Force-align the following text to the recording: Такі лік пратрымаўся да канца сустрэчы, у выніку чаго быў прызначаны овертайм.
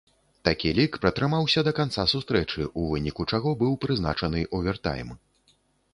Такі 0.47 0.69
лік 0.77 0.95
пратрымаўся 1.03 1.63
да 1.67 1.73
канца 1.81 2.07
сустрэчы, 2.15 2.67
у 2.79 2.89
выніку 2.95 3.29
чаго 3.35 3.49
быў 3.63 3.79
прызначаны 3.85 4.43
овертайм. 4.61 5.09